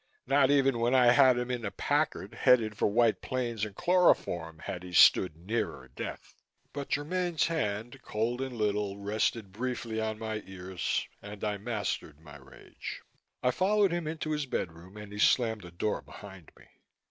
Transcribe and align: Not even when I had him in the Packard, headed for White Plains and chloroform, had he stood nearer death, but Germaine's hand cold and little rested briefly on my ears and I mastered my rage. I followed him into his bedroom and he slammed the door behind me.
Not 0.25 0.49
even 0.49 0.79
when 0.79 0.95
I 0.95 1.11
had 1.11 1.37
him 1.37 1.51
in 1.51 1.61
the 1.61 1.69
Packard, 1.69 2.33
headed 2.33 2.75
for 2.75 2.87
White 2.87 3.21
Plains 3.21 3.63
and 3.63 3.75
chloroform, 3.75 4.57
had 4.57 4.81
he 4.81 4.93
stood 4.93 5.35
nearer 5.35 5.89
death, 5.89 6.33
but 6.73 6.91
Germaine's 6.93 7.45
hand 7.45 8.01
cold 8.01 8.41
and 8.41 8.55
little 8.57 8.97
rested 8.97 9.51
briefly 9.51 10.01
on 10.01 10.17
my 10.17 10.41
ears 10.47 11.07
and 11.21 11.43
I 11.43 11.57
mastered 11.57 12.19
my 12.19 12.37
rage. 12.37 13.03
I 13.43 13.51
followed 13.51 13.91
him 13.91 14.07
into 14.07 14.31
his 14.31 14.47
bedroom 14.47 14.97
and 14.97 15.13
he 15.13 15.19
slammed 15.19 15.61
the 15.61 15.69
door 15.71 16.01
behind 16.01 16.51
me. 16.57 16.65